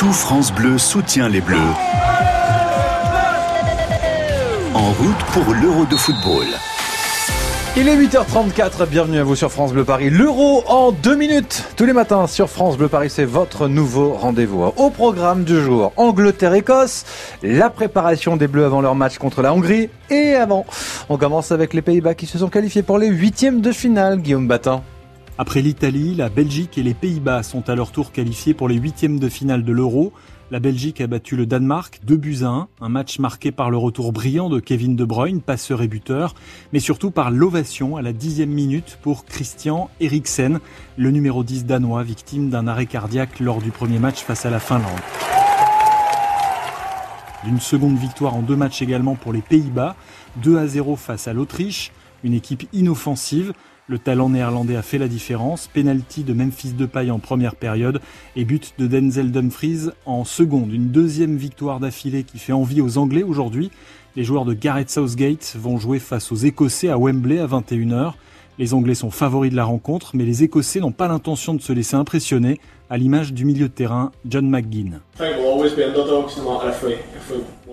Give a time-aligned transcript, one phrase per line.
[0.00, 1.58] Tout France Bleu soutient les Bleus.
[4.72, 6.46] En route pour l'Euro de football.
[7.76, 10.08] Il est 8h34, bienvenue à vous sur France Bleu Paris.
[10.08, 14.72] L'Euro en deux minutes, tous les matins sur France Bleu Paris, c'est votre nouveau rendez-vous.
[14.74, 17.04] Au programme du jour, Angleterre-Écosse,
[17.42, 20.64] la préparation des Bleus avant leur match contre la Hongrie et avant.
[21.10, 24.48] On commence avec les Pays-Bas qui se sont qualifiés pour les huitièmes de finale, Guillaume
[24.48, 24.80] Batin.
[25.40, 29.18] Après l'Italie, la Belgique et les Pays-Bas sont à leur tour qualifiés pour les huitièmes
[29.18, 30.12] de finale de l'Euro.
[30.50, 33.78] La Belgique a battu le Danemark 2 buts à 1, un match marqué par le
[33.78, 36.34] retour brillant de Kevin De Bruyne, passeur et buteur,
[36.74, 40.60] mais surtout par l'ovation à la dixième minute pour Christian Eriksen,
[40.98, 44.60] le numéro 10 danois, victime d'un arrêt cardiaque lors du premier match face à la
[44.60, 45.00] Finlande.
[47.44, 49.96] D'une seconde victoire en deux matchs également pour les Pays-Bas,
[50.42, 51.92] 2 à 0 face à l'Autriche,
[52.24, 53.54] une équipe inoffensive,
[53.90, 55.66] le talent néerlandais a fait la différence.
[55.66, 58.00] Penalty de Memphis Depay en première période
[58.36, 60.72] et but de Denzel Dumfries en seconde.
[60.72, 63.72] Une deuxième victoire d'affilée qui fait envie aux Anglais aujourd'hui.
[64.14, 68.12] Les joueurs de Gareth Southgate vont jouer face aux Écossais à Wembley à 21h.
[68.58, 71.72] Les Anglais sont favoris de la rencontre, mais les Écossais n'ont pas l'intention de se
[71.72, 75.00] laisser impressionner, à l'image du milieu de terrain John McGinn.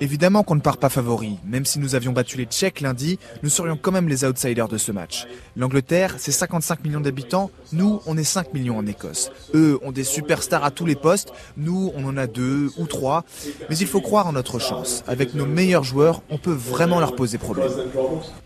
[0.00, 1.38] Évidemment qu'on ne part pas favori.
[1.44, 4.78] Même si nous avions battu les Tchèques lundi, nous serions quand même les outsiders de
[4.78, 5.26] ce match.
[5.56, 7.50] L'Angleterre, c'est 55 millions d'habitants.
[7.72, 9.30] Nous, on est 5 millions en Écosse.
[9.54, 11.32] Eux ont des superstars à tous les postes.
[11.56, 13.24] Nous, on en a deux ou trois.
[13.70, 15.04] Mais il faut croire en notre chance.
[15.06, 17.70] Avec nos meilleurs joueurs, on peut vraiment leur poser problème.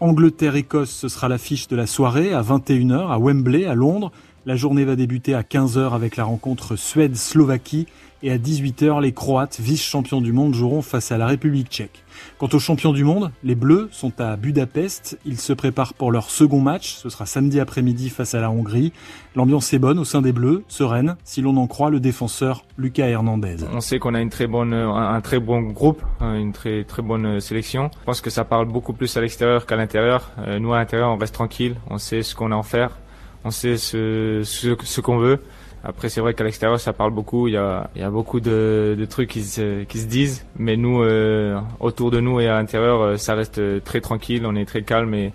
[0.00, 4.12] Angleterre-Écosse, ce sera l'affiche de la soirée à 21h à Wembley, à Londres.
[4.48, 7.88] La journée va débuter à 15h avec la rencontre Suède-Slovaquie
[8.22, 12.04] et à 18h, les Croates, vice-champions du monde, joueront face à la République tchèque.
[12.38, 15.18] Quant aux champions du monde, les Bleus sont à Budapest.
[15.26, 16.94] Ils se préparent pour leur second match.
[16.94, 18.92] Ce sera samedi après-midi face à la Hongrie.
[19.34, 23.08] L'ambiance est bonne au sein des Bleus, sereine, si l'on en croit le défenseur Lucas
[23.08, 23.56] Hernandez.
[23.72, 27.40] On sait qu'on a une très bonne, un très bon groupe, une très très bonne
[27.40, 27.90] sélection.
[27.98, 30.30] Je pense que ça parle beaucoup plus à l'extérieur qu'à l'intérieur.
[30.38, 32.96] Euh, nous à l'intérieur, on reste tranquille, on sait ce qu'on a à en faire
[33.46, 35.38] on sait ce, qu'on veut.
[35.84, 37.46] Après, c'est vrai qu'à l'extérieur, ça parle beaucoup.
[37.46, 40.44] Il y a, beaucoup de, trucs qui se, disent.
[40.58, 44.44] Mais nous, euh, autour de nous et à l'intérieur, euh, ça reste très tranquille.
[44.46, 45.32] On est très calme et,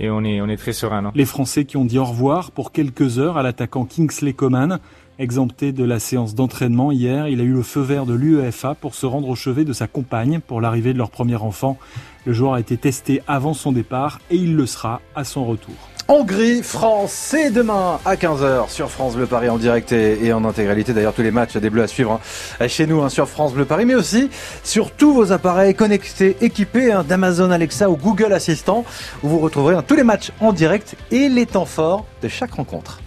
[0.00, 1.12] on est, on est très serein.
[1.14, 4.78] Les Français qui ont dit au revoir pour quelques heures à l'attaquant Kingsley Coman.
[5.18, 8.94] Exempté de la séance d'entraînement hier, il a eu le feu vert de l'UEFA pour
[8.94, 11.78] se rendre au chevet de sa compagne pour l'arrivée de leur premier enfant.
[12.24, 15.74] Le joueur a été testé avant son départ et il le sera à son retour.
[16.08, 20.92] Hongrie, France, c'est demain à 15h sur France Bleu Paris en direct et, en intégralité.
[20.92, 22.20] D'ailleurs, tous les matchs des Bleus à suivre
[22.60, 24.28] hein, chez nous hein, sur France Bleu Paris, mais aussi
[24.64, 28.84] sur tous vos appareils connectés, équipés hein, d'Amazon Alexa ou Google Assistant,
[29.22, 33.00] où vous retrouverez tous les matchs en direct et les temps forts de chaque rencontre.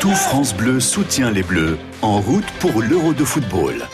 [0.00, 3.84] Tout France Bleu soutient les Bleus en route pour l'Euro de football.